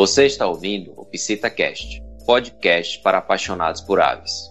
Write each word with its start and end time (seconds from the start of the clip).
Você 0.00 0.24
está 0.24 0.46
ouvindo 0.46 0.94
o 0.96 1.04
PsitaCast, 1.04 2.02
podcast 2.24 2.98
para 3.00 3.18
apaixonados 3.18 3.82
por 3.82 4.00
aves. 4.00 4.50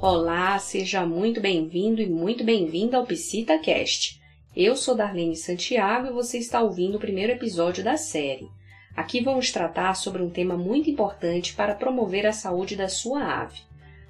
Olá, 0.00 0.58
seja 0.58 1.04
muito 1.04 1.42
bem-vindo 1.42 2.00
e 2.00 2.08
muito 2.08 2.42
bem-vinda 2.42 2.96
ao 2.96 3.04
PsitaCast. 3.04 4.18
Eu 4.56 4.76
sou 4.76 4.94
Darlene 4.94 5.36
Santiago 5.36 6.06
e 6.06 6.12
você 6.12 6.38
está 6.38 6.62
ouvindo 6.62 6.94
o 6.94 7.00
primeiro 7.00 7.32
episódio 7.32 7.84
da 7.84 7.98
série. 7.98 8.48
Aqui 8.96 9.22
vamos 9.22 9.52
tratar 9.52 9.92
sobre 9.92 10.22
um 10.22 10.30
tema 10.30 10.56
muito 10.56 10.88
importante 10.88 11.52
para 11.52 11.74
promover 11.74 12.24
a 12.24 12.32
saúde 12.32 12.76
da 12.76 12.88
sua 12.88 13.42
ave. 13.42 13.60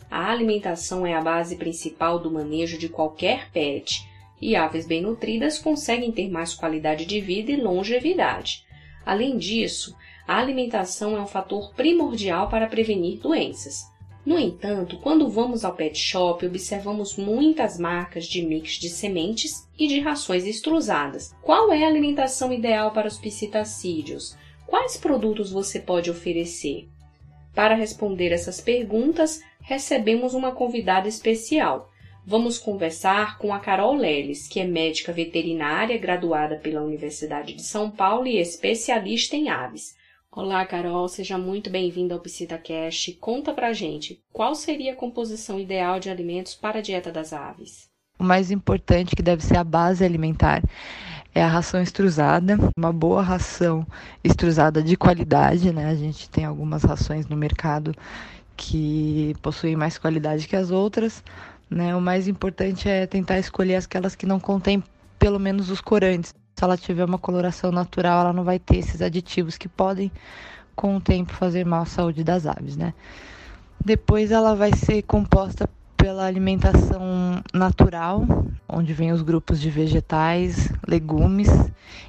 A 0.09 0.31
alimentação 0.31 1.05
é 1.05 1.13
a 1.13 1.21
base 1.21 1.57
principal 1.57 2.21
do 2.21 2.31
manejo 2.31 2.79
de 2.79 2.89
qualquer 2.89 3.51
pet, 3.51 4.12
e 4.43 4.57
aves 4.57 4.87
bem 4.87 5.01
nutridas 5.01 5.59
conseguem 5.59 6.11
ter 6.11 6.29
mais 6.29 6.53
qualidade 6.53 7.07
de 7.07 7.21
vida 7.21 7.53
e 7.53 7.57
longevidade. 7.57 8.67
Além 9.07 9.39
disso, 9.39 9.97
a 10.27 10.39
alimentação 10.39 11.17
é 11.17 11.21
um 11.21 11.27
fator 11.27 11.73
primordial 11.75 12.49
para 12.49 12.67
prevenir 12.67 13.21
doenças. 13.21 13.91
No 14.27 14.39
entanto, 14.39 14.99
quando 14.99 15.29
vamos 15.29 15.65
ao 15.65 15.75
pet 15.75 15.99
shop, 15.99 16.47
observamos 16.47 17.17
muitas 17.17 17.79
marcas 17.79 18.27
de 18.27 18.43
mix 18.43 18.73
de 18.73 18.89
sementes 18.89 19.69
e 19.79 19.87
de 19.87 20.01
rações 20.01 20.45
extrusadas. 20.45 21.35
Qual 21.43 21.73
é 21.73 21.85
a 21.85 21.89
alimentação 21.89 22.53
ideal 22.53 22.93
para 22.93 23.09
os 23.09 23.19
psitacídeos? 23.19 24.37
Quais 24.67 24.97
produtos 24.97 25.51
você 25.51 25.81
pode 25.81 26.11
oferecer? 26.11 26.89
Para 27.55 27.75
responder 27.75 28.33
essas 28.33 28.61
perguntas, 28.61 29.43
recebemos 29.61 30.35
uma 30.35 30.53
convidada 30.53 31.09
especial. 31.09 31.92
Vamos 32.25 32.57
conversar 32.57 33.37
com 33.37 33.53
a 33.53 33.59
Carol 33.59 33.97
Leles, 33.97 34.47
que 34.47 34.61
é 34.61 34.65
médica 34.65 35.13
veterinária 35.13 35.99
graduada 35.99 36.55
pela 36.57 36.81
Universidade 36.81 37.53
de 37.53 37.63
São 37.63 37.91
Paulo 37.91 38.29
e 38.29 38.39
especialista 38.39 39.35
em 39.35 39.49
aves. 39.49 39.97
Olá, 40.31 40.65
Carol, 40.65 41.09
seja 41.09 41.37
muito 41.37 41.69
bem-vinda 41.69 42.15
ao 42.15 42.21
PsitaCast. 42.21 43.15
Conta 43.15 43.53
pra 43.53 43.73
gente, 43.73 44.23
qual 44.33 44.55
seria 44.55 44.93
a 44.93 44.97
composição 44.97 45.59
ideal 45.59 45.99
de 45.99 46.11
alimentos 46.11 46.55
para 46.55 46.79
a 46.79 46.83
dieta 46.83 47.11
das 47.11 47.33
aves? 47.33 47.89
O 48.21 48.25
mais 48.25 48.53
importante, 48.53 49.17
que 49.17 49.23
deve 49.23 49.43
ser 49.43 49.57
a 49.57 49.65
base 49.65 50.05
alimentar, 50.05 50.63
é 51.35 51.43
a 51.43 51.49
ração 51.49 51.83
extrusada, 51.83 52.57
uma 52.79 52.93
boa 52.93 53.21
ração 53.21 53.85
extrusada 54.23 54.81
de 54.81 54.97
qualidade, 54.97 55.73
né? 55.73 55.87
A 55.87 55.97
gente 55.97 56.31
tem 56.31 56.45
algumas 56.45 56.85
rações 56.85 57.27
no 57.27 57.37
mercado 57.37 57.93
que 58.57 59.35
possuem 59.43 59.75
mais 59.75 59.99
qualidade 59.99 60.47
que 60.47 60.55
as 60.55 60.71
outras, 60.71 61.23
né? 61.73 61.97
O 61.97 62.01
mais 62.01 62.29
importante 62.29 62.89
é 62.89 63.07
tentar 63.07 63.39
escolher 63.39 63.77
aquelas 63.77 64.15
que 64.15 64.27
não 64.27 64.39
contêm 64.39 64.83
pelo 65.19 65.39
menos 65.39 65.71
os 65.71 65.81
corantes 65.81 66.33
se 66.63 66.65
ela 66.65 66.77
tiver 66.77 67.05
uma 67.05 67.19
coloração 67.19 67.73
natural, 67.73 68.21
ela 68.21 68.33
não 68.33 68.45
vai 68.45 68.59
ter 68.59 68.77
esses 68.77 69.03
aditivos 69.03 69.57
que 69.57 69.69
podem, 69.69 70.13
com 70.77 70.97
o 70.97 71.01
tempo, 71.01 71.33
fazer 71.33 71.65
mal 71.65 71.83
à 71.83 71.87
saúde 71.87 72.23
das 72.23 72.47
aves, 72.47 72.77
né? 72.77 72.95
Depois 73.85 74.31
ela 74.31 74.55
vai 74.55 74.73
ser 74.73 75.03
composta 75.03 75.69
pela 75.97 76.25
alimentação 76.25 77.43
natural, 77.53 78.25
onde 78.69 78.93
vem 78.93 79.13
os 79.13 79.23
grupos 79.23 79.61
de 79.61 79.71
vegetais, 79.71 80.73
legumes 80.87 81.49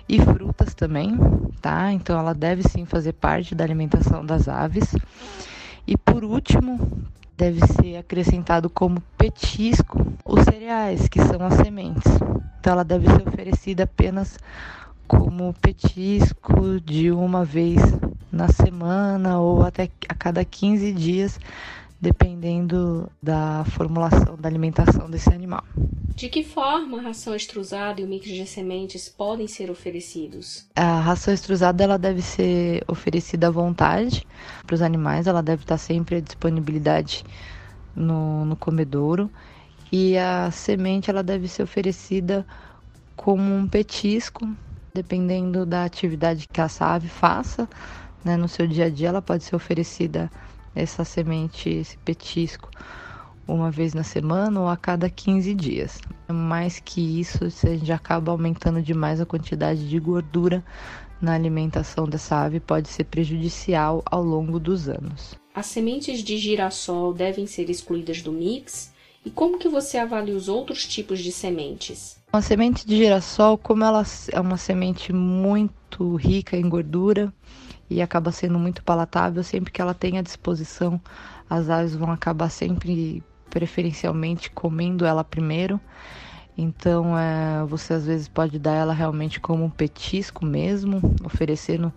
e 0.08 0.20
frutas 0.20 0.74
também, 0.74 1.18
tá? 1.62 1.92
Então 1.92 2.20
ela 2.20 2.34
deve 2.34 2.64
sim 2.64 2.86
fazer 2.86 3.14
parte 3.14 3.56
da 3.56 3.64
alimentação 3.64 4.26
das 4.26 4.48
aves. 4.48 4.96
E 5.88 5.98
por 5.98 6.24
último, 6.24 6.80
deve 7.38 7.66
ser 7.68 7.98
acrescentado 7.98 8.70
como 8.70 9.02
petisco 9.18 10.06
os 10.26 10.44
cereais, 10.44 11.08
que 11.08 11.20
são 11.22 11.46
as 11.46 11.56
sementes. 11.56 12.12
Então 12.60 12.74
ela 12.74 12.84
deve 12.84 13.08
ser 13.08 13.28
oferecida 13.28 13.84
apenas 13.84 14.38
como 15.08 15.54
petisco 15.62 16.80
de 16.80 17.12
uma 17.12 17.44
vez 17.44 17.80
na 18.32 18.48
semana 18.48 19.40
ou 19.40 19.64
até 19.64 19.90
a 20.08 20.16
cada 20.16 20.44
15 20.44 20.92
dias, 20.94 21.40
dependendo 22.04 23.10
da 23.22 23.64
formulação 23.64 24.36
da 24.38 24.50
alimentação 24.50 25.10
desse 25.10 25.34
animal. 25.34 25.64
De 26.14 26.28
que 26.28 26.44
forma 26.44 27.00
a 27.00 27.02
ração 27.02 27.34
extrusada 27.34 28.02
e 28.02 28.04
o 28.04 28.08
mix 28.08 28.28
de 28.28 28.46
sementes 28.46 29.08
podem 29.08 29.48
ser 29.48 29.72
oferecidos? 29.72 30.68
A 30.76 31.00
ração 31.00 31.34
extrusada 31.34 31.82
ela 31.82 31.98
deve 31.98 32.22
ser 32.22 32.84
oferecida 32.90 33.48
à 33.48 33.50
vontade 33.50 34.28
para 34.68 34.74
os 34.76 34.82
animais, 34.82 35.28
ela 35.28 35.42
deve 35.42 35.64
estar 35.64 35.78
sempre 35.78 36.18
à 36.18 36.20
disponibilidade 36.20 37.24
no, 37.96 38.44
no 38.44 38.58
comedouro 38.58 39.32
e 39.90 40.18
a 40.18 40.52
semente 40.52 41.10
ela 41.10 41.24
deve 41.24 41.48
ser 41.48 41.64
oferecida 41.64 42.46
como 43.16 43.56
um 43.56 43.66
petisco, 43.66 44.46
dependendo 44.94 45.66
da 45.66 45.86
atividade 45.86 46.50
que 46.52 46.60
a 46.60 46.68
ave 46.82 47.08
faça, 47.08 47.68
né, 48.26 48.36
no 48.36 48.50
seu 48.50 48.68
dia 48.68 48.86
a 48.88 48.90
dia 48.90 49.08
ela 49.08 49.22
pode 49.22 49.46
ser 49.46 49.56
oferecida 49.56 50.30
essa 50.76 51.04
semente, 51.04 51.70
esse 51.70 51.98
petisco 52.00 52.70
uma 53.48 53.70
vez 53.70 53.94
na 53.94 54.04
semana 54.04 54.62
ou 54.62 54.68
a 54.68 54.78
cada 54.78 55.10
15 55.10 55.54
dias. 55.54 56.00
Mais 56.32 56.80
que 56.80 57.20
isso, 57.20 57.46
a 57.46 57.50
gente 57.50 57.92
acaba 57.92 58.32
aumentando 58.32 58.82
demais 58.82 59.20
a 59.20 59.26
quantidade 59.26 59.88
de 59.88 60.00
gordura 60.00 60.64
na 61.22 61.34
alimentação 61.34 62.06
dessa 62.06 62.38
ave, 62.44 62.60
pode 62.60 62.90
ser 62.90 63.06
prejudicial 63.06 64.04
ao 64.06 64.22
longo 64.22 64.60
dos 64.60 64.90
anos. 64.90 65.36
As 65.56 65.68
sementes 65.68 66.20
de 66.22 66.38
girassol 66.38 67.14
devem 67.14 67.46
ser 67.48 67.70
excluídas 67.70 68.22
do 68.22 68.32
mix? 68.32 68.92
E 69.26 69.30
como 69.30 69.58
que 69.58 69.70
você 69.70 69.98
avalia 69.98 70.36
os 70.36 70.50
outros 70.50 70.86
tipos 70.86 71.20
de 71.20 71.32
sementes? 71.32 72.18
A 72.34 72.42
semente 72.42 72.86
de 72.86 72.98
girassol, 72.98 73.58
como 73.58 73.84
ela 73.84 74.04
é 74.32 74.40
uma 74.40 74.58
semente 74.58 75.14
muito 75.14 76.16
rica 76.16 76.58
em 76.58 76.68
gordura 76.68 77.34
e 77.94 78.02
acaba 78.02 78.32
sendo 78.32 78.58
muito 78.58 78.84
palatável, 78.84 79.44
sempre 79.44 79.72
que 79.72 79.82
ela 79.82 79.94
tem 79.94 80.18
à 80.18 80.22
disposição, 80.22 81.00
as 81.50 81.70
aves 81.70 81.96
vão 81.96 82.12
acabar 82.12 82.50
sempre 82.50 83.24
preferencialmente 83.50 84.50
comendo 84.50 85.06
ela 85.06 85.24
primeiro. 85.24 85.80
Então, 86.58 87.18
é, 87.18 87.64
você 87.66 87.94
às 87.94 88.06
vezes 88.06 88.28
pode 88.28 88.60
dar 88.60 88.74
ela 88.74 88.94
realmente 88.94 89.40
como 89.40 89.64
um 89.64 89.70
petisco 89.70 90.46
mesmo, 90.46 91.02
oferecendo 91.24 91.94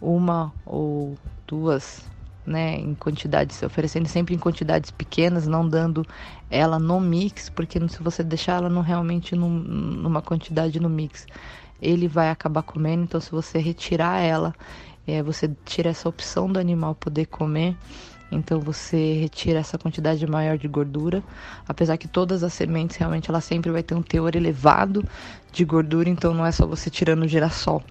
uma 0.00 0.52
ou 0.64 1.16
duas, 1.46 2.10
né, 2.44 2.76
em 2.76 2.94
quantidades, 2.94 3.62
oferecendo 3.62 4.08
sempre 4.08 4.34
em 4.34 4.38
quantidades 4.38 4.90
pequenas, 4.90 5.46
não 5.46 5.68
dando 5.68 6.04
ela 6.50 6.78
no 6.78 7.00
mix, 7.00 7.48
porque 7.48 7.78
se 7.88 8.02
você 8.02 8.22
deixar 8.22 8.58
ela 8.58 8.68
no, 8.68 8.80
realmente 8.80 9.34
num, 9.34 9.48
numa 9.48 10.22
quantidade 10.22 10.78
no 10.80 10.88
mix, 10.88 11.26
ele 11.80 12.08
vai 12.08 12.30
acabar 12.30 12.62
comendo. 12.62 13.04
Então, 13.04 13.20
se 13.20 13.30
você 13.30 13.58
retirar 13.58 14.20
ela, 14.20 14.54
é, 15.06 15.22
você 15.22 15.50
tira 15.64 15.90
essa 15.90 16.08
opção 16.08 16.50
do 16.50 16.58
animal 16.58 16.94
poder 16.94 17.26
comer 17.26 17.76
então 18.30 18.60
você 18.60 19.14
retira 19.14 19.60
essa 19.60 19.78
quantidade 19.78 20.26
maior 20.26 20.58
de 20.58 20.66
gordura, 20.66 21.22
apesar 21.68 21.96
que 21.96 22.08
todas 22.08 22.42
as 22.42 22.52
sementes 22.52 22.96
realmente 22.96 23.30
ela 23.30 23.40
sempre 23.40 23.70
vai 23.70 23.82
ter 23.82 23.94
um 23.94 24.02
teor 24.02 24.34
elevado 24.34 25.04
de 25.52 25.64
gordura, 25.64 26.08
então 26.08 26.34
não 26.34 26.44
é 26.44 26.50
só 26.50 26.66
você 26.66 26.90
tirando 26.90 27.22
o 27.22 27.28
girassol 27.28 27.82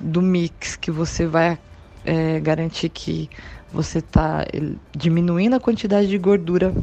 do 0.00 0.22
mix 0.22 0.76
que 0.76 0.90
você 0.90 1.26
vai 1.26 1.58
é, 2.04 2.40
garantir 2.40 2.88
que 2.88 3.28
você 3.72 3.98
está 3.98 4.44
diminuindo 4.96 5.54
a 5.54 5.60
quantidade 5.60 6.08
de 6.08 6.18
gordura 6.18 6.74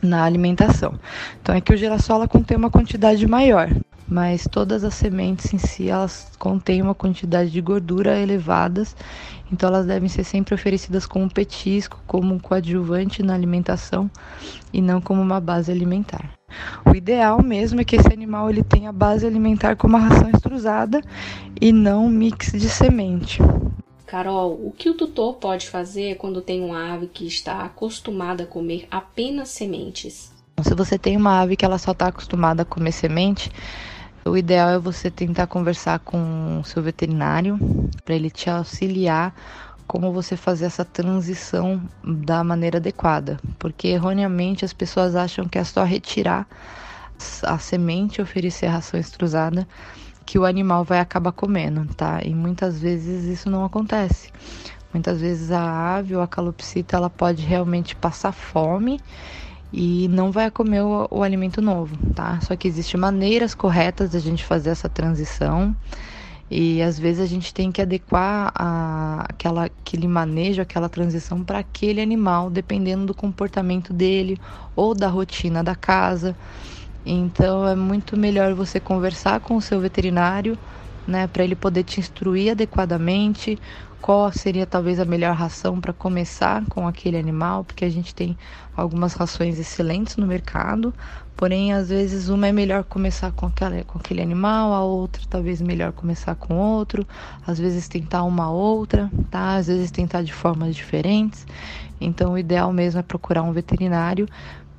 na 0.00 0.24
alimentação. 0.24 0.98
Então 1.42 1.54
é 1.54 1.60
que 1.60 1.72
o 1.72 1.76
girassol 1.76 2.16
ela 2.16 2.28
contém 2.28 2.56
uma 2.56 2.70
quantidade 2.70 3.26
maior 3.26 3.68
mas 4.10 4.48
todas 4.50 4.82
as 4.82 4.94
sementes 4.94 5.54
em 5.54 5.58
si 5.58 5.88
elas 5.88 6.32
contêm 6.38 6.82
uma 6.82 6.94
quantidade 6.94 7.50
de 7.50 7.60
gordura 7.60 8.18
elevadas, 8.18 8.96
então 9.52 9.68
elas 9.68 9.86
devem 9.86 10.08
ser 10.08 10.24
sempre 10.24 10.54
oferecidas 10.54 11.06
como 11.06 11.32
petisco, 11.32 12.02
como 12.06 12.34
um 12.34 12.38
coadjuvante 12.38 13.22
na 13.22 13.34
alimentação 13.34 14.10
e 14.72 14.82
não 14.82 15.00
como 15.00 15.22
uma 15.22 15.40
base 15.40 15.70
alimentar. 15.70 16.34
O 16.84 16.94
ideal 16.94 17.40
mesmo 17.40 17.80
é 17.80 17.84
que 17.84 17.94
esse 17.94 18.12
animal 18.12 18.50
ele 18.50 18.64
tenha 18.64 18.92
base 18.92 19.24
alimentar 19.24 19.76
como 19.76 19.96
a 19.96 20.00
ração 20.00 20.28
extrusada 20.28 21.00
e 21.60 21.72
não 21.72 22.06
um 22.06 22.10
mix 22.10 22.50
de 22.52 22.68
semente. 22.68 23.40
Carol, 24.06 24.54
o 24.54 24.72
que 24.76 24.90
o 24.90 24.94
tutor 24.94 25.34
pode 25.34 25.68
fazer 25.68 26.16
quando 26.16 26.42
tem 26.42 26.64
uma 26.64 26.94
ave 26.94 27.06
que 27.06 27.24
está 27.24 27.62
acostumada 27.62 28.42
a 28.42 28.46
comer 28.46 28.88
apenas 28.90 29.50
sementes? 29.50 30.32
Se 30.62 30.74
você 30.74 30.98
tem 30.98 31.16
uma 31.16 31.40
ave 31.40 31.56
que 31.56 31.64
ela 31.64 31.78
só 31.78 31.92
está 31.92 32.08
acostumada 32.08 32.62
a 32.62 32.64
comer 32.64 32.90
semente, 32.90 33.52
o 34.24 34.36
ideal 34.36 34.70
é 34.70 34.78
você 34.78 35.10
tentar 35.10 35.46
conversar 35.46 35.98
com 36.00 36.60
o 36.60 36.64
seu 36.64 36.82
veterinário 36.82 37.58
para 38.04 38.14
ele 38.14 38.30
te 38.30 38.50
auxiliar 38.50 39.34
como 39.86 40.12
você 40.12 40.36
fazer 40.36 40.66
essa 40.66 40.84
transição 40.84 41.82
da 42.04 42.44
maneira 42.44 42.78
adequada, 42.78 43.40
porque 43.58 43.88
erroneamente 43.88 44.64
as 44.64 44.72
pessoas 44.72 45.16
acham 45.16 45.48
que 45.48 45.58
é 45.58 45.64
só 45.64 45.82
retirar 45.82 46.46
a 47.42 47.58
semente 47.58 48.20
e 48.20 48.22
oferecer 48.22 48.66
a 48.66 48.72
ração 48.72 49.00
extrusada 49.00 49.66
que 50.24 50.38
o 50.38 50.44
animal 50.44 50.84
vai 50.84 51.00
acabar 51.00 51.32
comendo, 51.32 51.92
tá? 51.94 52.20
E 52.22 52.32
muitas 52.32 52.78
vezes 52.78 53.24
isso 53.24 53.50
não 53.50 53.64
acontece. 53.64 54.30
Muitas 54.92 55.20
vezes 55.20 55.50
a 55.50 55.96
ave 55.96 56.14
ou 56.14 56.22
a 56.22 56.28
calopsita 56.28 56.96
ela 56.96 57.10
pode 57.10 57.42
realmente 57.42 57.96
passar 57.96 58.30
fome 58.32 59.00
e 59.72 60.08
não 60.08 60.32
vai 60.32 60.50
comer 60.50 60.82
o, 60.82 61.06
o 61.10 61.22
alimento 61.22 61.62
novo, 61.62 61.96
tá? 62.14 62.40
Só 62.40 62.56
que 62.56 62.66
existem 62.66 63.00
maneiras 63.00 63.54
corretas 63.54 64.10
da 64.10 64.18
gente 64.18 64.44
fazer 64.44 64.70
essa 64.70 64.88
transição. 64.88 65.74
E 66.50 66.82
às 66.82 66.98
vezes 66.98 67.22
a 67.22 67.26
gente 67.26 67.54
tem 67.54 67.70
que 67.70 67.80
adequar 67.80 68.50
a, 68.56 69.24
aquela, 69.28 69.66
aquele 69.66 70.08
manejo, 70.08 70.60
aquela 70.60 70.88
transição 70.88 71.44
para 71.44 71.60
aquele 71.60 72.00
animal, 72.00 72.50
dependendo 72.50 73.06
do 73.06 73.14
comportamento 73.14 73.92
dele 73.92 74.36
ou 74.74 74.92
da 74.92 75.06
rotina 75.06 75.62
da 75.62 75.76
casa. 75.76 76.34
Então 77.06 77.66
é 77.68 77.76
muito 77.76 78.16
melhor 78.16 78.52
você 78.54 78.80
conversar 78.80 79.40
com 79.40 79.56
o 79.56 79.62
seu 79.62 79.80
veterinário, 79.80 80.58
né, 81.06 81.28
para 81.28 81.44
ele 81.44 81.54
poder 81.54 81.84
te 81.84 82.00
instruir 82.00 82.50
adequadamente 82.50 83.58
qual 84.00 84.32
seria 84.32 84.66
talvez 84.66 84.98
a 84.98 85.04
melhor 85.04 85.34
ração 85.34 85.80
para 85.80 85.92
começar 85.92 86.64
com 86.66 86.88
aquele 86.88 87.18
animal, 87.18 87.64
porque 87.64 87.84
a 87.84 87.90
gente 87.90 88.14
tem 88.14 88.36
algumas 88.74 89.12
rações 89.14 89.58
excelentes 89.58 90.16
no 90.16 90.26
mercado, 90.26 90.92
porém 91.36 91.72
às 91.72 91.90
vezes 91.90 92.28
uma 92.28 92.48
é 92.48 92.52
melhor 92.52 92.84
começar 92.84 93.30
com, 93.32 93.46
aquela, 93.46 93.82
com 93.84 93.98
aquele 93.98 94.22
animal, 94.22 94.72
a 94.72 94.80
outra 94.82 95.22
talvez 95.28 95.60
melhor 95.60 95.92
começar 95.92 96.34
com 96.34 96.56
outro, 96.56 97.06
às 97.46 97.58
vezes 97.58 97.88
tentar 97.88 98.24
uma 98.24 98.50
outra, 98.50 99.10
tá? 99.30 99.56
Às 99.56 99.66
vezes 99.66 99.90
tentar 99.90 100.22
de 100.22 100.32
formas 100.32 100.74
diferentes. 100.74 101.46
Então 102.00 102.32
o 102.32 102.38
ideal 102.38 102.72
mesmo 102.72 103.00
é 103.00 103.02
procurar 103.02 103.42
um 103.42 103.52
veterinário 103.52 104.26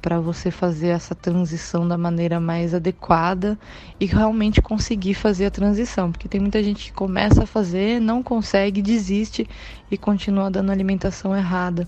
para 0.01 0.19
você 0.19 0.49
fazer 0.49 0.87
essa 0.87 1.13
transição 1.13 1.87
da 1.87 1.97
maneira 1.97 2.39
mais 2.39 2.73
adequada 2.73 3.57
e 3.99 4.05
realmente 4.05 4.61
conseguir 4.61 5.13
fazer 5.13 5.45
a 5.45 5.51
transição, 5.51 6.11
porque 6.11 6.27
tem 6.27 6.41
muita 6.41 6.63
gente 6.63 6.85
que 6.85 6.93
começa 6.93 7.43
a 7.43 7.45
fazer, 7.45 8.01
não 8.01 8.23
consegue, 8.23 8.81
desiste 8.81 9.47
e 9.89 9.97
continua 9.97 10.49
dando 10.49 10.71
alimentação 10.71 11.35
errada. 11.35 11.87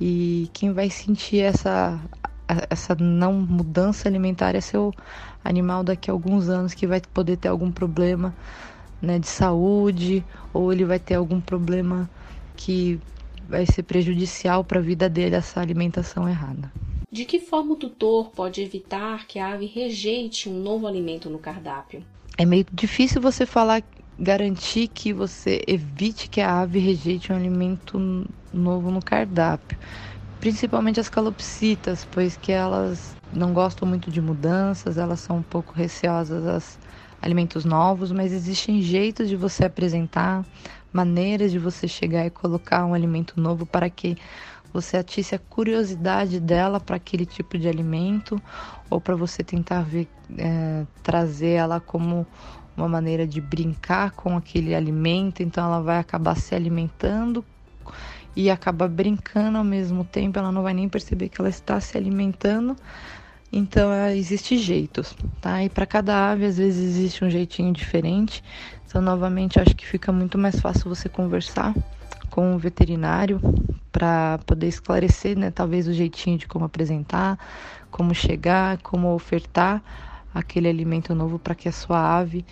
E 0.00 0.50
quem 0.52 0.72
vai 0.72 0.90
sentir 0.90 1.40
essa 1.40 1.98
essa 2.70 2.94
não 2.94 3.32
mudança 3.32 4.08
alimentar 4.08 4.54
é 4.54 4.60
seu 4.60 4.94
animal 5.42 5.82
daqui 5.82 6.10
a 6.10 6.14
alguns 6.14 6.48
anos 6.48 6.74
que 6.74 6.86
vai 6.86 7.00
poder 7.12 7.36
ter 7.38 7.48
algum 7.48 7.72
problema 7.72 8.32
né, 9.02 9.18
de 9.18 9.26
saúde 9.26 10.24
ou 10.52 10.72
ele 10.72 10.84
vai 10.84 10.98
ter 10.98 11.14
algum 11.14 11.40
problema 11.40 12.08
que 12.56 13.00
vai 13.48 13.66
ser 13.66 13.82
prejudicial 13.82 14.64
para 14.64 14.78
a 14.78 14.82
vida 14.82 15.08
dele 15.08 15.34
essa 15.34 15.60
alimentação 15.60 16.28
errada. 16.28 16.70
De 17.16 17.24
que 17.24 17.40
forma 17.40 17.72
o 17.72 17.76
tutor 17.76 18.28
pode 18.28 18.60
evitar 18.60 19.26
que 19.26 19.38
a 19.38 19.54
ave 19.54 19.64
rejeite 19.64 20.50
um 20.50 20.60
novo 20.60 20.86
alimento 20.86 21.30
no 21.30 21.38
cardápio? 21.38 22.04
É 22.36 22.44
meio 22.44 22.66
difícil 22.70 23.22
você 23.22 23.46
falar, 23.46 23.82
garantir 24.18 24.88
que 24.88 25.14
você 25.14 25.62
evite 25.66 26.28
que 26.28 26.42
a 26.42 26.60
ave 26.60 26.78
rejeite 26.78 27.32
um 27.32 27.36
alimento 27.36 27.98
novo 28.52 28.90
no 28.90 29.02
cardápio. 29.02 29.78
Principalmente 30.38 31.00
as 31.00 31.08
calopsitas, 31.08 32.04
pois 32.04 32.36
que 32.36 32.52
elas 32.52 33.16
não 33.32 33.54
gostam 33.54 33.88
muito 33.88 34.10
de 34.10 34.20
mudanças, 34.20 34.98
elas 34.98 35.20
são 35.20 35.38
um 35.38 35.42
pouco 35.42 35.72
receosas 35.72 36.46
a 36.46 37.24
alimentos 37.24 37.64
novos, 37.64 38.12
mas 38.12 38.30
existem 38.30 38.82
jeitos 38.82 39.26
de 39.26 39.36
você 39.36 39.64
apresentar, 39.64 40.44
maneiras 40.92 41.50
de 41.50 41.58
você 41.58 41.88
chegar 41.88 42.26
e 42.26 42.30
colocar 42.30 42.84
um 42.84 42.92
alimento 42.92 43.40
novo 43.40 43.64
para 43.64 43.88
que 43.88 44.18
você 44.76 44.98
atisse 44.98 45.34
a 45.34 45.38
curiosidade 45.38 46.38
dela 46.38 46.78
para 46.78 46.96
aquele 46.96 47.24
tipo 47.24 47.56
de 47.58 47.66
alimento 47.66 48.40
ou 48.90 49.00
para 49.00 49.16
você 49.16 49.42
tentar 49.42 49.82
ver, 49.82 50.06
é, 50.36 50.84
trazer 51.02 51.52
ela 51.52 51.80
como 51.80 52.26
uma 52.76 52.86
maneira 52.86 53.26
de 53.26 53.40
brincar 53.40 54.10
com 54.10 54.36
aquele 54.36 54.74
alimento, 54.74 55.42
então 55.42 55.64
ela 55.64 55.80
vai 55.80 55.98
acabar 55.98 56.36
se 56.36 56.54
alimentando 56.54 57.42
e 58.34 58.50
acaba 58.50 58.86
brincando 58.86 59.56
ao 59.56 59.64
mesmo 59.64 60.04
tempo, 60.04 60.38
ela 60.38 60.52
não 60.52 60.62
vai 60.62 60.74
nem 60.74 60.90
perceber 60.90 61.30
que 61.30 61.40
ela 61.40 61.48
está 61.48 61.80
se 61.80 61.96
alimentando. 61.96 62.76
Então, 63.50 63.90
é, 63.90 64.14
existe 64.14 64.58
jeitos, 64.58 65.16
tá? 65.40 65.64
E 65.64 65.70
para 65.70 65.86
cada 65.86 66.32
ave, 66.32 66.44
às 66.44 66.58
vezes, 66.58 66.84
existe 66.84 67.24
um 67.24 67.30
jeitinho 67.30 67.72
diferente. 67.72 68.44
Então, 68.86 69.00
novamente, 69.00 69.58
acho 69.58 69.74
que 69.74 69.86
fica 69.86 70.12
muito 70.12 70.36
mais 70.36 70.60
fácil 70.60 70.90
você 70.90 71.08
conversar 71.08 71.72
com 72.36 72.54
o 72.54 72.58
veterinário 72.58 73.40
para 73.90 74.38
poder 74.44 74.68
esclarecer, 74.68 75.38
né, 75.38 75.50
talvez 75.50 75.88
o 75.88 75.92
jeitinho 75.94 76.36
de 76.36 76.46
como 76.46 76.66
apresentar, 76.66 77.38
como 77.90 78.14
chegar, 78.14 78.76
como 78.82 79.14
ofertar 79.14 79.82
aquele 80.34 80.68
alimento 80.68 81.14
novo 81.14 81.38
para 81.38 81.54
que 81.54 81.66
a 81.66 81.72
sua 81.72 81.98
ave 81.98 82.44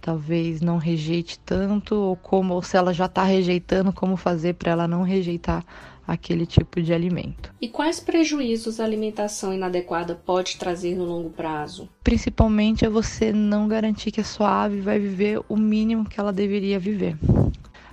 talvez 0.00 0.60
não 0.60 0.78
rejeite 0.78 1.38
tanto 1.38 1.94
ou 1.94 2.16
como 2.16 2.54
ou 2.54 2.62
se 2.62 2.76
ela 2.76 2.92
já 2.92 3.04
está 3.04 3.22
rejeitando, 3.22 3.92
como 3.92 4.16
fazer 4.16 4.54
para 4.54 4.72
ela 4.72 4.88
não 4.88 5.02
rejeitar 5.02 5.64
aquele 6.04 6.44
tipo 6.44 6.82
de 6.82 6.92
alimento. 6.92 7.54
E 7.60 7.68
quais 7.68 8.00
prejuízos 8.00 8.80
a 8.80 8.84
alimentação 8.84 9.54
inadequada 9.54 10.16
pode 10.16 10.56
trazer 10.56 10.96
no 10.96 11.04
longo 11.04 11.30
prazo? 11.30 11.88
Principalmente 12.02 12.84
é 12.84 12.90
você 12.90 13.32
não 13.32 13.68
garantir 13.68 14.10
que 14.10 14.20
a 14.20 14.24
sua 14.24 14.64
ave 14.64 14.80
vai 14.80 14.98
viver 14.98 15.40
o 15.48 15.56
mínimo 15.56 16.04
que 16.04 16.18
ela 16.18 16.32
deveria 16.32 16.80
viver. 16.80 17.16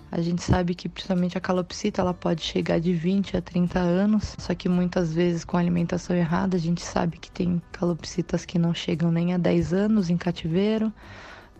A 0.09 0.21
gente 0.21 0.41
sabe 0.41 0.73
que 0.73 0.87
principalmente 0.87 1.37
a 1.37 1.41
calopsita 1.41 2.01
ela 2.01 2.13
pode 2.13 2.41
chegar 2.41 2.79
de 2.79 2.93
20 2.93 3.35
a 3.35 3.41
30 3.41 3.77
anos, 3.77 4.35
só 4.39 4.55
que 4.55 4.69
muitas 4.69 5.13
vezes 5.13 5.43
com 5.43 5.57
a 5.57 5.59
alimentação 5.59 6.15
errada, 6.15 6.55
a 6.55 6.59
gente 6.59 6.81
sabe 6.81 7.17
que 7.17 7.29
tem 7.29 7.61
calopsitas 7.73 8.45
que 8.45 8.57
não 8.57 8.73
chegam 8.73 9.11
nem 9.11 9.33
a 9.33 9.37
10 9.37 9.73
anos 9.73 10.09
em 10.09 10.15
cativeiro, 10.15 10.93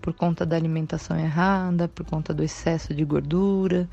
por 0.02 0.14
conta 0.14 0.46
da 0.46 0.56
alimentação 0.56 1.20
errada, 1.20 1.90
por 1.90 2.06
conta 2.06 2.34
do 2.34 2.42
excesso 2.42 2.94
de 2.94 3.04
gordura, 3.04 3.90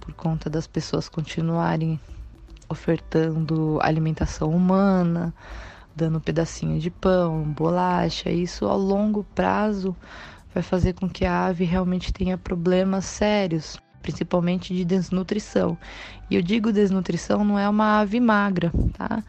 por 0.00 0.12
conta 0.14 0.50
das 0.50 0.66
pessoas 0.66 1.08
continuarem 1.08 1.98
ofertando 2.68 3.78
alimentação 3.80 4.50
humana, 4.50 5.32
dando 5.94 6.20
pedacinho 6.20 6.80
de 6.80 6.90
pão, 6.90 7.44
bolacha, 7.44 8.30
isso 8.30 8.66
ao 8.66 8.78
longo 8.78 9.22
prazo 9.22 9.94
vai 10.52 10.62
fazer 10.62 10.94
com 10.94 11.08
que 11.08 11.24
a 11.24 11.46
ave 11.46 11.64
realmente 11.64 12.12
tenha 12.12 12.36
problemas 12.36 13.04
sérios 13.04 13.80
principalmente 14.02 14.74
de 14.74 14.84
desnutrição. 14.84 15.78
E 16.28 16.34
eu 16.34 16.42
digo 16.42 16.72
desnutrição 16.72 17.44
não 17.44 17.58
é 17.58 17.68
uma 17.68 18.00
ave 18.00 18.20
magra, 18.20 18.72
tá? 18.92 19.22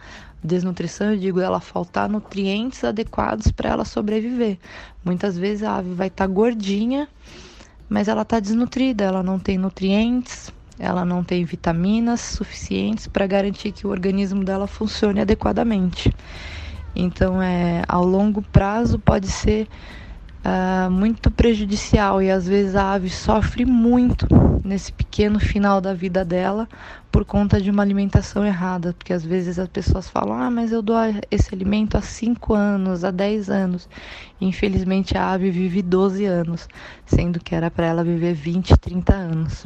Desnutrição, 0.44 1.12
eu 1.12 1.18
digo 1.18 1.40
ela 1.40 1.62
faltar 1.62 2.10
nutrientes 2.10 2.84
adequados 2.84 3.50
para 3.50 3.70
ela 3.70 3.86
sobreviver. 3.86 4.58
Muitas 5.06 5.38
vezes 5.38 5.64
a 5.64 5.78
ave 5.78 5.94
vai 5.94 6.08
estar 6.08 6.28
tá 6.28 6.34
gordinha, 6.34 7.08
mas 7.88 8.10
ela 8.10 8.24
está 8.24 8.40
desnutrida, 8.40 9.06
ela 9.06 9.24
não 9.24 9.40
tem 9.40 9.58
nutrientes, 9.58 10.52
ela 10.78 11.06
não 11.06 11.24
tem 11.24 11.46
vitaminas 11.46 12.20
suficientes 12.20 13.08
para 13.08 13.26
garantir 13.28 13.72
que 13.72 13.88
o 13.88 13.90
organismo 13.90 14.44
dela 14.44 14.68
funcione 14.68 15.22
adequadamente. 15.22 16.14
Então, 16.96 17.42
é, 17.42 17.84
ao 17.88 18.04
longo 18.06 18.42
prazo 18.42 19.00
pode 19.00 19.28
ser 19.28 19.68
uh, 20.44 20.92
muito 20.92 21.32
prejudicial 21.32 22.22
e 22.22 22.30
às 22.30 22.48
vezes 22.48 22.76
a 22.76 22.94
ave 22.94 23.10
sofre 23.10 23.66
muito 23.66 24.28
nesse 24.64 24.92
pequeno 24.92 25.40
final 25.40 25.82
da 25.82 25.94
vida 25.94 26.24
dela 26.24 26.68
por 27.12 27.26
conta 27.26 27.62
de 27.62 27.70
uma 27.70 27.84
alimentação 27.84 28.46
errada, 28.46 28.94
porque 28.94 29.14
às 29.14 29.24
vezes 29.24 29.60
as 29.60 29.68
pessoas 29.68 30.10
falam: 30.10 30.34
"Ah, 30.34 30.52
mas 30.52 30.72
eu 30.72 30.82
dou 30.82 30.98
esse 31.30 31.54
alimento 31.54 31.98
há 31.98 32.02
5 32.02 32.54
anos, 32.54 33.04
há 33.04 33.12
10 33.12 33.50
anos". 33.50 33.88
Infelizmente 34.42 35.18
a 35.18 35.32
ave 35.32 35.50
vive 35.52 35.82
12 35.82 36.26
anos, 36.26 36.68
sendo 37.06 37.40
que 37.40 37.56
era 37.56 37.70
para 37.72 37.86
ela 37.86 38.04
viver 38.04 38.34
20, 38.34 38.78
30 38.78 39.14
anos. 39.14 39.66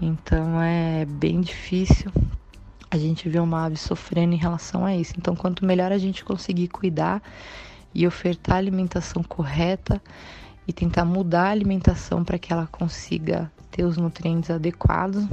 Então 0.00 0.60
é 0.62 1.04
bem 1.04 1.40
difícil 1.40 2.10
a 2.90 2.98
gente 2.98 3.28
ver 3.28 3.40
uma 3.40 3.66
ave 3.66 3.76
sofrendo 3.76 4.34
em 4.34 4.38
relação 4.38 4.84
a 4.84 4.96
isso. 4.96 5.14
Então, 5.16 5.36
quanto 5.36 5.64
melhor 5.64 5.92
a 5.92 5.98
gente 5.98 6.24
conseguir 6.24 6.66
cuidar 6.66 7.22
e 7.94 8.06
ofertar 8.06 8.56
a 8.56 8.58
alimentação 8.58 9.22
correta 9.22 10.00
e 10.66 10.72
tentar 10.72 11.04
mudar 11.04 11.48
a 11.48 11.50
alimentação 11.50 12.24
para 12.24 12.38
que 12.38 12.52
ela 12.52 12.66
consiga 12.66 13.50
ter 13.70 13.84
os 13.84 13.96
nutrientes 13.96 14.50
adequados, 14.50 15.24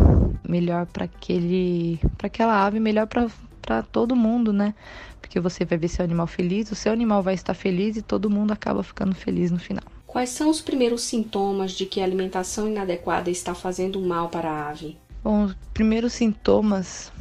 melhor 0.48 0.86
para 0.86 1.06
aquele, 1.06 2.00
para 2.18 2.28
aquela 2.28 2.66
ave, 2.66 2.80
melhor 2.80 3.08
para 3.08 3.84
todo 3.84 4.16
mundo, 4.16 4.54
né? 4.54 4.74
Porque 5.20 5.40
você 5.40 5.66
vai 5.66 5.78
ver 5.78 5.88
seu 5.88 6.06
animal 6.06 6.28
feliz, 6.28 6.72
o 6.72 6.76
seu 6.76 6.92
animal 6.92 7.22
vai 7.22 7.34
estar 7.34 7.54
feliz 7.54 7.98
e 7.98 8.02
todo 8.02 8.30
mundo 8.30 8.52
acaba 8.52 8.84
ficando 8.84 9.14
feliz 9.14 9.52
no 9.52 9.60
final. 9.60 9.84
Quais 10.06 10.30
são 10.30 10.50
os 10.50 10.62
primeiros 10.62 11.02
sintomas 11.02 11.74
de 11.74 11.86
que 11.86 12.00
a 12.00 12.04
alimentação 12.04 12.68
inadequada 12.68 13.30
está 13.30 13.54
fazendo 13.54 14.00
mal 14.00 14.30
para 14.30 14.50
a 14.50 14.70
ave? 14.70 14.98
Bom, 15.24 15.44
os 15.44 15.56
primeiros 15.74 16.14
sintomas 16.14 17.12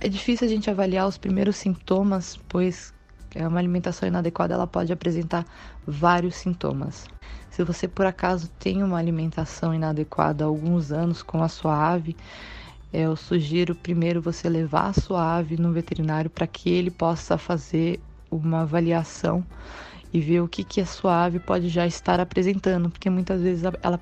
é 0.00 0.08
difícil 0.08 0.46
a 0.46 0.50
gente 0.50 0.70
avaliar 0.70 1.08
os 1.08 1.18
primeiros 1.18 1.56
sintomas, 1.56 2.38
pois 2.48 2.94
é 3.34 3.46
uma 3.46 3.58
alimentação 3.58 4.08
inadequada 4.08 4.54
ela 4.54 4.66
pode 4.66 4.92
apresentar 4.92 5.44
vários 5.86 6.36
sintomas. 6.36 7.06
Se 7.50 7.62
você 7.64 7.88
por 7.88 8.06
acaso 8.06 8.48
tem 8.58 8.82
uma 8.82 8.98
alimentação 8.98 9.74
inadequada 9.74 10.44
há 10.44 10.46
alguns 10.46 10.92
anos 10.92 11.22
com 11.22 11.42
a 11.42 11.48
sua 11.48 11.92
ave, 11.92 12.16
eu 12.92 13.16
sugiro 13.16 13.74
primeiro 13.74 14.22
você 14.22 14.48
levar 14.48 14.88
a 14.88 14.92
sua 14.92 15.36
ave 15.36 15.56
no 15.56 15.72
veterinário 15.72 16.30
para 16.30 16.46
que 16.46 16.70
ele 16.70 16.90
possa 16.90 17.36
fazer 17.36 18.00
uma 18.30 18.62
avaliação 18.62 19.44
e 20.12 20.20
ver 20.20 20.40
o 20.40 20.48
que, 20.48 20.64
que 20.64 20.80
a 20.80 20.86
sua 20.86 21.24
ave 21.24 21.38
pode 21.38 21.68
já 21.68 21.86
estar 21.86 22.18
apresentando, 22.18 22.88
porque 22.88 23.10
muitas 23.10 23.42
vezes 23.42 23.62
ela 23.82 24.00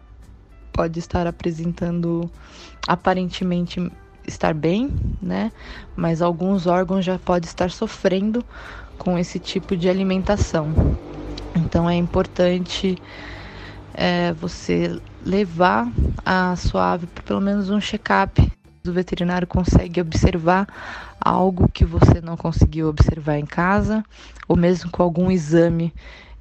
pode 0.73 0.99
estar 0.99 1.27
apresentando 1.27 2.31
aparentemente 2.87 3.91
estar 4.27 4.55
bem, 4.55 4.93
né? 5.21 5.51
Mas 5.97 6.21
alguns 6.21 6.67
órgãos 6.67 7.05
já 7.05 7.19
podem 7.19 7.49
estar 7.49 7.71
sofrendo 7.71 8.45
com 8.99 9.19
esse 9.19 9.39
tipo 9.39 9.77
de 9.77 9.89
alimentação. 9.89 10.73
Então 11.55 11.89
é 11.89 11.95
importante 11.95 12.99
é, 13.95 14.33
você 14.35 15.01
levar 15.25 15.91
a 16.25 16.55
sua 16.57 16.93
ave 16.93 17.07
para 17.07 17.23
pelo 17.23 17.41
menos 17.41 17.71
um 17.71 17.81
check-up. 17.81 18.53
O 18.87 18.93
veterinário 18.93 19.49
consegue 19.49 20.01
observar 20.01 20.69
algo 21.21 21.69
que 21.69 21.85
você 21.85 22.21
não 22.21 22.37
conseguiu 22.37 22.89
observar 22.89 23.39
em 23.39 23.47
casa, 23.47 24.05
ou 24.47 24.57
mesmo 24.57 24.91
com 24.91 25.03
algum 25.03 25.31
exame, 25.31 25.93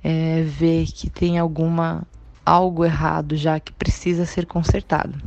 é, 0.04 0.44
ver 0.44 0.86
que 0.86 1.10
tem 1.10 1.40
alguma 1.40 2.04
algo 2.46 2.86
errado 2.86 3.36
já 3.36 3.60
que 3.60 3.74
precisa 3.74 4.26
ser 4.26 4.46
consertado. 4.46 5.18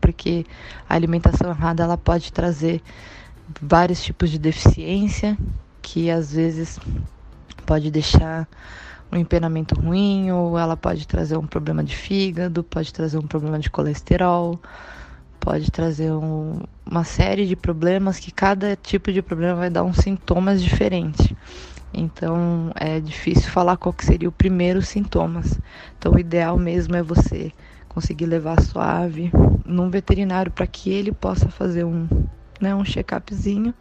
Porque 0.00 0.44
a 0.88 0.94
alimentação 0.94 1.50
errada 1.50 1.84
ela 1.84 1.96
pode 1.96 2.32
trazer 2.32 2.82
vários 3.60 4.02
tipos 4.02 4.30
de 4.30 4.38
deficiência 4.38 5.38
que 5.84 6.10
às 6.10 6.32
vezes 6.32 6.80
pode 7.66 7.90
deixar 7.90 8.48
um 9.12 9.18
empenamento 9.18 9.78
ruim, 9.78 10.32
ou 10.32 10.58
ela 10.58 10.76
pode 10.76 11.06
trazer 11.06 11.36
um 11.36 11.46
problema 11.46 11.84
de 11.84 11.94
fígado, 11.94 12.64
pode 12.64 12.92
trazer 12.92 13.18
um 13.18 13.26
problema 13.26 13.58
de 13.58 13.70
colesterol, 13.70 14.58
pode 15.38 15.70
trazer 15.70 16.10
um, 16.10 16.60
uma 16.90 17.04
série 17.04 17.46
de 17.46 17.54
problemas 17.54 18.18
que 18.18 18.32
cada 18.32 18.74
tipo 18.74 19.12
de 19.12 19.20
problema 19.20 19.56
vai 19.56 19.70
dar 19.70 19.84
uns 19.84 19.98
sintomas 19.98 20.62
diferentes. 20.62 21.32
Então 21.92 22.72
é 22.74 22.98
difícil 22.98 23.50
falar 23.50 23.76
qual 23.76 23.92
que 23.92 24.04
seria 24.04 24.28
o 24.28 24.32
primeiro 24.32 24.80
sintomas. 24.80 25.60
Então 25.98 26.14
o 26.14 26.18
ideal 26.18 26.58
mesmo 26.58 26.96
é 26.96 27.02
você 27.02 27.52
conseguir 27.88 28.26
levar 28.26 28.58
a 28.58 28.62
sua 28.62 29.02
ave 29.02 29.30
num 29.64 29.90
veterinário 29.90 30.50
para 30.50 30.66
que 30.66 30.90
ele 30.90 31.12
possa 31.12 31.48
fazer 31.48 31.84
um, 31.84 32.08
né, 32.60 32.74
um 32.74 32.82
check-upzinho 32.82 33.72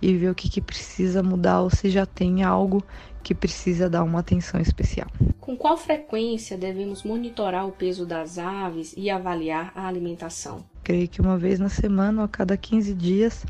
e 0.00 0.14
ver 0.16 0.30
o 0.30 0.34
que, 0.34 0.48
que 0.48 0.60
precisa 0.60 1.22
mudar 1.22 1.60
ou 1.60 1.70
se 1.70 1.90
já 1.90 2.04
tem 2.04 2.42
algo 2.42 2.84
que 3.22 3.34
precisa 3.34 3.90
dar 3.90 4.04
uma 4.04 4.20
atenção 4.20 4.60
especial. 4.60 5.08
Com 5.40 5.56
qual 5.56 5.76
frequência 5.76 6.56
devemos 6.56 7.02
monitorar 7.02 7.66
o 7.66 7.72
peso 7.72 8.06
das 8.06 8.38
aves 8.38 8.94
e 8.96 9.10
avaliar 9.10 9.72
a 9.74 9.86
alimentação? 9.86 10.64
Creio 10.84 11.08
que 11.08 11.20
uma 11.20 11.36
vez 11.36 11.58
na 11.58 11.68
semana 11.68 12.20
ou 12.20 12.24
a 12.24 12.28
cada 12.28 12.56
15 12.56 12.94
dias 12.94 13.44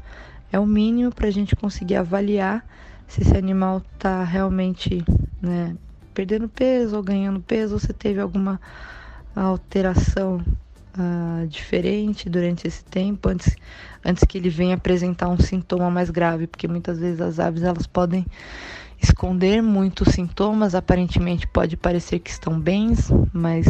é 0.51 0.59
o 0.59 0.67
mínimo 0.67 1.15
para 1.15 1.29
a 1.29 1.31
gente 1.31 1.55
conseguir 1.55 1.97
avaliar 1.97 2.67
se 3.07 3.23
esse 3.23 3.37
animal 3.37 3.83
está 3.95 4.25
realmente 4.25 5.05
né, 5.41 5.77
perdendo 6.15 6.49
peso 6.49 6.97
ou 6.97 7.03
ganhando 7.03 7.41
peso, 7.41 7.75
ou 7.75 7.81
se 7.81 7.93
teve 7.93 8.21
alguma 8.21 8.61
alteração 9.35 10.43
uh, 10.99 11.47
diferente 11.47 12.29
durante 12.29 12.67
esse 12.67 12.85
tempo, 12.85 13.29
antes, 13.29 13.57
antes 14.05 14.25
que 14.25 14.39
ele 14.39 14.49
venha 14.49 14.75
apresentar 14.75 15.29
um 15.29 15.39
sintoma 15.39 15.91
mais 15.91 16.11
grave, 16.11 16.47
porque 16.47 16.67
muitas 16.67 16.99
vezes 16.99 17.21
as 17.21 17.39
aves 17.39 17.63
elas 17.63 17.87
podem 17.87 18.27
esconder 19.03 19.63
muitos 19.63 20.09
sintomas, 20.09 20.75
aparentemente 20.75 21.47
pode 21.47 21.77
parecer 21.77 22.19
que 22.19 22.31
estão 22.31 22.59
bens, 22.59 23.11
mas 23.33 23.67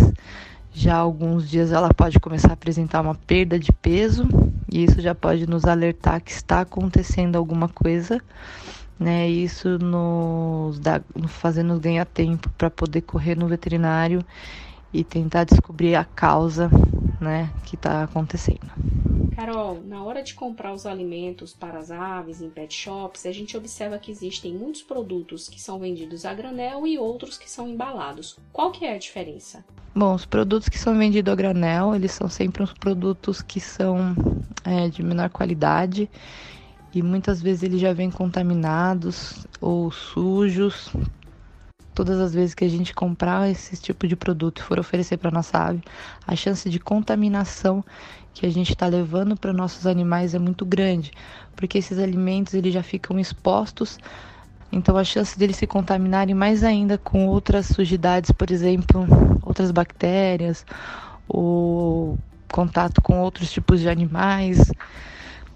já 0.73 0.97
alguns 0.97 1.49
dias 1.49 1.73
ela 1.73 1.93
pode 1.93 2.21
começar 2.21 2.51
a 2.51 2.53
apresentar 2.53 3.01
uma 3.01 3.15
perda 3.15 3.59
de 3.59 3.73
peso 3.73 4.29
e 4.71 4.85
isso 4.85 5.01
já 5.01 5.15
pode 5.15 5.47
nos 5.47 5.65
alertar 5.65 6.21
que 6.21 6.31
está 6.31 6.61
acontecendo 6.61 7.37
alguma 7.37 7.69
coisa, 7.69 8.21
né? 8.99 9.29
Isso 9.29 9.79
nos 9.79 10.79
dá, 10.79 11.01
fazendo 11.29 11.79
ganhar 11.81 12.05
tempo 12.05 12.51
para 12.59 12.71
poder 12.71 13.03
correr 13.03 13.37
no 13.37 13.47
veterinário 13.49 14.25
e 14.93 15.05
tentar 15.05 15.45
descobrir 15.45 15.95
a 15.95 16.05
causa, 16.05 16.71
né, 17.21 17.51
que 17.65 17.75
está 17.75 18.03
acontecendo. 18.03 18.71
Carol, 19.35 19.83
na 19.85 20.03
hora 20.03 20.23
de 20.23 20.35
comprar 20.35 20.73
os 20.73 20.87
alimentos 20.87 21.53
para 21.53 21.79
as 21.79 21.91
aves 21.91 22.41
em 22.41 22.49
pet 22.49 22.75
shops, 22.75 23.27
a 23.27 23.33
gente 23.33 23.57
observa 23.57 23.99
que 23.99 24.11
existem 24.11 24.55
muitos 24.55 24.83
produtos 24.83 25.49
que 25.49 25.61
são 25.61 25.79
vendidos 25.79 26.25
a 26.25 26.33
granel 26.33 26.87
e 26.87 26.99
outros 26.99 27.37
que 27.37 27.51
são 27.51 27.69
embalados. 27.69 28.39
Qual 28.53 28.73
que 28.73 28.87
é 28.87 28.95
a 28.95 28.99
diferença? 28.99 29.65
Bom, 29.95 30.15
os 30.15 30.25
produtos 30.25 30.69
que 30.69 30.79
são 30.79 30.97
vendidos 30.97 31.33
a 31.33 31.37
granel, 31.37 31.95
eles 31.95 32.13
são 32.13 32.29
sempre 32.29 32.63
os 32.63 32.73
produtos 32.73 33.43
que 33.43 33.61
são 33.61 34.15
é, 34.65 34.89
de 34.89 35.03
menor 35.03 35.31
qualidade 35.31 36.09
e 36.95 37.03
muitas 37.03 37.43
vezes 37.43 37.63
eles 37.63 37.81
já 37.81 37.93
vêm 37.93 38.11
contaminados 38.11 39.47
ou 39.61 39.91
sujos 39.91 40.91
todas 41.97 42.21
as 42.21 42.35
vezes 42.35 42.55
que 42.55 42.63
a 42.63 42.69
gente 42.69 42.93
comprar 42.93 43.51
esse 43.51 43.75
tipo 43.75 44.07
de 44.07 44.15
produto 44.15 44.61
e 44.61 44.63
for 44.63 44.79
oferecer 44.79 45.17
para 45.17 45.31
nossa 45.31 45.57
ave, 45.59 45.83
a 46.27 46.37
chance 46.37 46.69
de 46.69 46.79
contaminação 46.79 47.83
que 48.35 48.45
a 48.45 48.51
gente 48.51 48.73
está 48.73 48.87
levando 48.87 49.35
para 49.35 49.51
nossos 49.51 49.87
animais 49.87 50.35
é 50.35 50.39
muito 50.39 50.67
grande, 50.67 51.11
porque 51.57 51.79
esses 51.79 51.99
alimentos 51.99 52.53
eles 52.53 52.75
já 52.75 52.83
ficam 52.83 53.19
expostos, 53.19 53.99
então 54.71 54.95
a 54.99 55.05
chance 55.05 55.39
deles 55.39 55.57
se 55.57 55.67
contaminarem 55.67 56.35
mais 56.35 56.63
ainda 56.63 56.99
com 56.99 57.27
outras 57.29 57.65
sujidades, 57.65 58.31
por 58.31 58.51
exemplo, 58.51 59.07
outras 59.43 59.71
bactérias, 59.71 60.67
ou 61.27 62.19
contato 62.53 63.01
com 63.01 63.23
outros 63.23 63.51
tipos 63.51 63.81
de 63.81 63.89
animais 63.89 64.71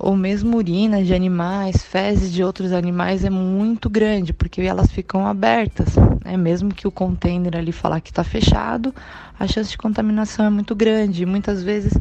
ou 0.03 0.17
mesmo 0.17 0.57
urina 0.57 1.05
de 1.05 1.15
animais, 1.15 1.85
fezes 1.85 2.33
de 2.33 2.43
outros 2.43 2.73
animais 2.73 3.23
é 3.23 3.31
muito 3.31 3.91
grande, 3.91 4.33
porque 4.33 4.63
elas 4.63 4.91
ficam 4.91 5.27
abertas. 5.27 5.95
Né? 6.25 6.39
Mesmo 6.39 6.73
que 6.73 6.89
o 6.89 6.91
container 6.91 7.55
ali 7.55 7.71
falar 7.71 8.01
que 8.01 8.11
está 8.11 8.25
fechado, 8.25 8.95
a 9.39 9.47
chance 9.47 9.71
de 9.71 9.79
contaminação 9.79 10.47
é 10.47 10.51
muito 10.51 10.75
grande. 10.75 11.27
Muitas 11.27 11.63
vezes 11.63 11.93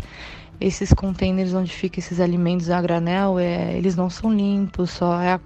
esses 0.61 0.93
containers 0.93 1.53
onde 1.53 1.73
ficam 1.73 1.99
esses 1.99 2.21
alimentos 2.21 2.69
a 2.69 2.81
granel, 2.81 3.37
é, 3.37 3.77
eles 3.77 3.95
não 3.97 4.09
são 4.09 4.33
limpos, 4.33 4.91
só 4.91 5.19
é 5.21 5.39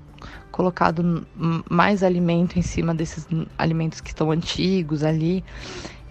colocado 0.54 1.26
mais 1.68 2.04
alimento 2.04 2.60
em 2.60 2.62
cima 2.62 2.94
desses 2.94 3.28
alimentos 3.58 4.00
que 4.00 4.10
estão 4.10 4.30
antigos 4.30 5.04
ali. 5.04 5.44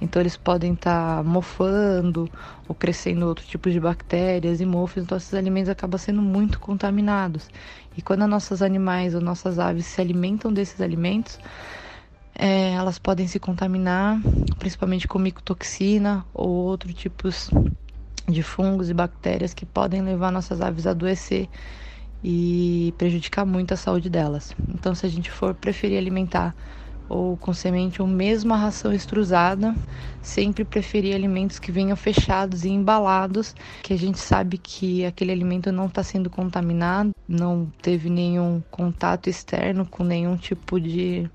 Então 0.00 0.20
eles 0.20 0.37
podem 0.37 0.72
estar 0.72 1.18
tá 1.18 1.22
mofando 1.22 2.28
ou 2.66 2.75
crescendo 2.75 3.25
outro 3.25 3.46
tipo 3.46 3.70
de 3.70 3.78
bactérias 3.78 4.61
e 4.61 4.66
mofos, 4.66 5.04
então 5.04 5.16
esses 5.16 5.32
alimentos 5.32 5.70
acabam 5.70 5.96
sendo 5.96 6.20
muito 6.20 6.58
contaminados. 6.58 7.49
E 7.96 8.02
quando 8.02 8.26
nossos 8.26 8.62
animais 8.62 9.14
ou 9.14 9.20
nossas 9.20 9.61
aves 9.61 9.87
se 9.87 10.00
alimentam 10.00 10.52
desses 10.52 10.80
alimentos, 10.80 11.38
é, 12.34 12.72
elas 12.72 12.99
podem 12.99 13.28
se 13.28 13.38
contaminar, 13.38 14.20
principalmente 14.58 15.06
com 15.06 15.20
micotoxina 15.20 16.26
ou 16.34 16.49
outros 16.49 16.94
tipos 16.94 17.49
de 18.28 18.42
fungos 18.42 18.90
e 18.90 18.94
bactérias 18.94 19.54
que 19.54 19.64
podem 19.64 20.02
levar 20.02 20.32
nossas 20.32 20.61
aves 20.61 20.84
a 20.84 20.90
adoecer 20.90 21.49
e 22.22 22.94
prejudicar 22.96 23.44
muito 23.44 23.74
a 23.74 23.76
saúde 23.76 24.08
delas. 24.08 24.54
Então, 24.68 24.94
se 24.94 25.04
a 25.06 25.08
gente 25.08 25.30
for 25.30 25.54
preferir 25.54 25.98
alimentar 25.98 26.54
ou 27.08 27.36
com 27.36 27.52
semente 27.52 28.00
ou 28.00 28.08
mesmo 28.08 28.54
a 28.54 28.56
ração 28.56 28.92
extrusada, 28.92 29.74
sempre 30.22 30.64
preferir 30.64 31.14
alimentos 31.14 31.58
que 31.58 31.70
venham 31.70 31.96
fechados 31.96 32.64
e 32.64 32.70
embalados, 32.70 33.54
que 33.82 33.92
a 33.92 33.98
gente 33.98 34.18
sabe 34.18 34.56
que 34.56 35.04
aquele 35.04 35.32
alimento 35.32 35.70
não 35.70 35.86
está 35.86 36.02
sendo 36.02 36.30
contaminado, 36.30 37.10
não 37.28 37.70
teve 37.82 38.08
nenhum 38.08 38.62
contato 38.70 39.28
externo 39.28 39.84
com 39.84 40.04
nenhum 40.04 40.36
tipo 40.36 40.80
de 40.80 41.28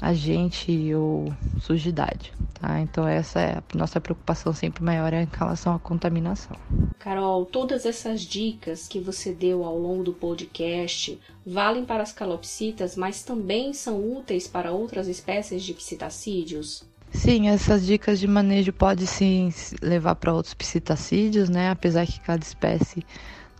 agente 0.00 0.94
ou 0.94 1.32
sujidade, 1.60 2.32
tá? 2.54 2.80
Então 2.80 3.06
essa 3.06 3.40
é 3.40 3.58
a 3.58 3.62
nossa 3.76 4.00
preocupação 4.00 4.52
sempre 4.52 4.82
maior 4.82 5.12
é 5.12 5.22
em 5.22 5.28
relação 5.30 5.74
à 5.74 5.78
contaminação. 5.78 6.56
Carol, 6.98 7.44
todas 7.44 7.84
essas 7.84 8.22
dicas 8.22 8.88
que 8.88 8.98
você 8.98 9.32
deu 9.32 9.64
ao 9.64 9.78
longo 9.78 10.02
do 10.02 10.12
podcast 10.12 11.20
valem 11.44 11.84
para 11.84 12.02
as 12.02 12.12
calopsitas, 12.12 12.96
mas 12.96 13.22
também 13.22 13.72
são 13.72 14.00
úteis 14.16 14.48
para 14.48 14.72
outras 14.72 15.08
espécies 15.08 15.62
de 15.62 15.74
psitacídeos? 15.74 16.84
Sim, 17.12 17.48
essas 17.48 17.84
dicas 17.84 18.18
de 18.18 18.26
manejo 18.26 18.72
podem 18.72 19.06
sim 19.06 19.52
levar 19.82 20.14
para 20.14 20.32
outros 20.32 20.54
psitacídeos, 20.54 21.50
né? 21.50 21.70
Apesar 21.70 22.06
que 22.06 22.18
cada 22.18 22.42
espécie 22.42 23.04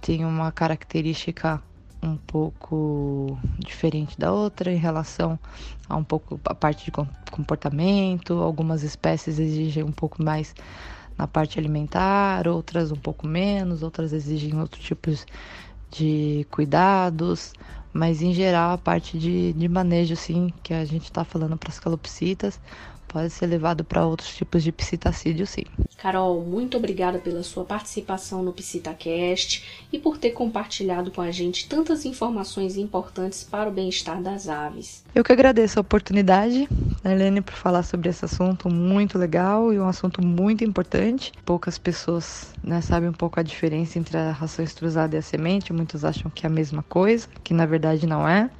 tem 0.00 0.24
uma 0.24 0.50
característica 0.50 1.62
um 2.02 2.16
pouco 2.16 3.38
diferente 3.58 4.18
da 4.18 4.32
outra 4.32 4.72
em 4.72 4.76
relação 4.76 5.38
a 5.88 5.96
um 5.96 6.02
pouco 6.02 6.40
a 6.44 6.54
parte 6.54 6.84
de 6.84 6.92
comportamento. 7.30 8.34
Algumas 8.34 8.82
espécies 8.82 9.38
exigem 9.38 9.84
um 9.84 9.92
pouco 9.92 10.22
mais 10.22 10.54
na 11.16 11.26
parte 11.26 11.58
alimentar, 11.58 12.48
outras 12.48 12.90
um 12.90 12.96
pouco 12.96 13.26
menos, 13.26 13.82
outras 13.82 14.12
exigem 14.12 14.58
outros 14.58 14.82
tipos 14.82 15.24
de 15.90 16.46
cuidados, 16.50 17.52
mas 17.92 18.22
em 18.22 18.32
geral 18.32 18.72
a 18.72 18.78
parte 18.78 19.18
de, 19.18 19.52
de 19.52 19.68
manejo, 19.68 20.16
sim, 20.16 20.52
que 20.62 20.72
a 20.72 20.84
gente 20.84 21.04
está 21.04 21.22
falando 21.24 21.56
para 21.56 21.68
as 21.68 21.78
calopsitas, 21.78 22.58
pode 23.12 23.30
ser 23.30 23.46
levado 23.46 23.84
para 23.84 24.06
outros 24.06 24.34
tipos 24.34 24.62
de 24.62 24.72
psitacídio, 24.72 25.46
sim. 25.46 25.64
Carol, 25.98 26.42
muito 26.42 26.76
obrigada 26.76 27.18
pela 27.18 27.42
sua 27.42 27.64
participação 27.64 28.42
no 28.42 28.52
PsitaCast 28.52 29.86
e 29.92 29.98
por 29.98 30.18
ter 30.18 30.30
compartilhado 30.30 31.10
com 31.10 31.20
a 31.20 31.30
gente 31.30 31.68
tantas 31.68 32.04
informações 32.04 32.76
importantes 32.76 33.44
para 33.44 33.68
o 33.68 33.72
bem-estar 33.72 34.20
das 34.20 34.48
aves. 34.48 35.04
Eu 35.14 35.22
que 35.22 35.32
agradeço 35.32 35.78
a 35.78 35.82
oportunidade 35.82 36.68
Helene 37.04 37.40
por 37.40 37.54
falar 37.54 37.82
sobre 37.82 38.08
esse 38.08 38.24
assunto 38.24 38.68
muito 38.68 39.18
legal 39.18 39.72
e 39.72 39.78
um 39.78 39.88
assunto 39.88 40.24
muito 40.24 40.64
importante. 40.64 41.32
Poucas 41.44 41.78
pessoas 41.78 42.52
né, 42.62 42.80
sabem 42.80 43.08
um 43.08 43.12
pouco 43.12 43.38
a 43.38 43.42
diferença 43.42 43.98
entre 43.98 44.16
a 44.16 44.32
ração 44.32 44.64
extrusada 44.64 45.16
e 45.16 45.18
a 45.18 45.22
semente. 45.22 45.72
Muitos 45.72 46.04
acham 46.04 46.30
que 46.30 46.46
é 46.46 46.48
a 46.48 46.52
mesma 46.52 46.82
coisa, 46.82 47.28
que 47.42 47.52
na 47.52 47.66
verdade 47.66 48.06
não 48.06 48.26
é. 48.26 48.50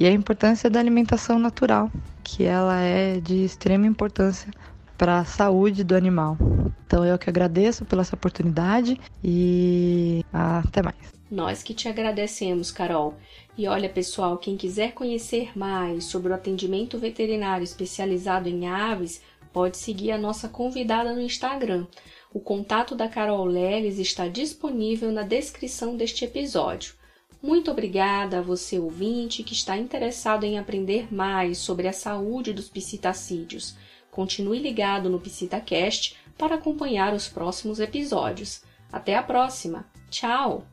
E 0.00 0.06
a 0.06 0.10
importância 0.10 0.70
da 0.70 0.80
alimentação 0.80 1.38
natural, 1.38 1.92
que 2.24 2.44
ela 2.44 2.80
é 2.80 3.20
de 3.20 3.44
extrema 3.44 3.86
importância 3.86 4.50
para 4.96 5.18
a 5.18 5.26
saúde 5.26 5.84
do 5.84 5.94
animal. 5.94 6.38
Então 6.86 7.04
eu 7.04 7.18
que 7.18 7.28
agradeço 7.28 7.84
pela 7.84 8.00
essa 8.00 8.16
oportunidade 8.16 8.98
e 9.22 10.24
até 10.32 10.80
mais. 10.80 10.96
Nós 11.30 11.62
que 11.62 11.74
te 11.74 11.86
agradecemos, 11.86 12.70
Carol. 12.70 13.14
E 13.58 13.68
olha, 13.68 13.90
pessoal, 13.90 14.38
quem 14.38 14.56
quiser 14.56 14.92
conhecer 14.92 15.56
mais 15.56 16.04
sobre 16.04 16.32
o 16.32 16.34
atendimento 16.34 16.96
veterinário 16.96 17.62
especializado 17.62 18.48
em 18.48 18.66
aves, 18.66 19.20
pode 19.52 19.76
seguir 19.76 20.12
a 20.12 20.18
nossa 20.18 20.48
convidada 20.48 21.12
no 21.12 21.20
Instagram. 21.20 21.86
O 22.32 22.40
contato 22.40 22.94
da 22.94 23.06
Carol 23.06 23.44
Leles 23.44 23.98
está 23.98 24.28
disponível 24.28 25.12
na 25.12 25.24
descrição 25.24 25.94
deste 25.94 26.24
episódio. 26.24 26.94
Muito 27.42 27.70
obrigada 27.70 28.38
a 28.38 28.42
você 28.42 28.78
ouvinte 28.78 29.42
que 29.42 29.54
está 29.54 29.76
interessado 29.76 30.44
em 30.44 30.58
aprender 30.58 31.12
mais 31.12 31.58
sobre 31.58 31.88
a 31.88 31.92
saúde 31.92 32.52
dos 32.52 32.68
psitacídeos. 32.68 33.76
Continue 34.10 34.58
ligado 34.58 35.08
no 35.08 35.20
PsitaCast 35.20 36.16
para 36.36 36.56
acompanhar 36.56 37.14
os 37.14 37.28
próximos 37.28 37.80
episódios. 37.80 38.62
Até 38.92 39.16
a 39.16 39.22
próxima! 39.22 39.86
Tchau! 40.10 40.66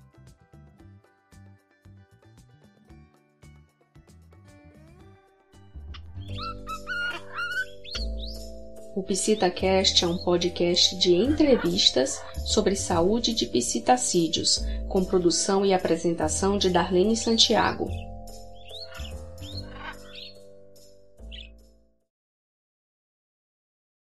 O 8.95 9.03
PsitaCast 9.03 10.03
é 10.03 10.07
um 10.07 10.17
podcast 10.17 10.97
de 10.97 11.13
entrevistas 11.13 12.19
sobre 12.47 12.77
saúde 12.77 13.33
de 13.33 13.45
psitacídeos, 13.45 14.63
com 14.87 15.03
produção 15.03 15.65
e 15.65 15.73
apresentação 15.73 16.57
de 16.57 16.69
Darlene 16.69 17.17
Santiago. 17.17 18.06